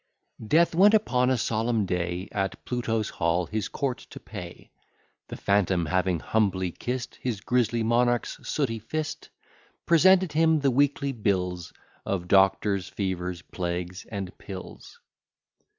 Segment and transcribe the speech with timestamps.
[0.43, 4.71] Death went upon a solemn day At Pluto's hall his court to pay;
[5.27, 9.29] The phantom having humbly kiss'd His grisly monarch's sooty fist,
[9.85, 11.71] Presented him the weekly bills
[12.03, 14.97] Of doctors, fevers, plagues, and pills.